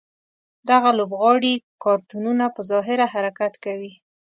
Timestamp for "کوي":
3.65-3.91